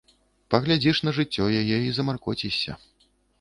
[0.53, 2.81] Паглядзіш на жыццё яе і замаркоцішся.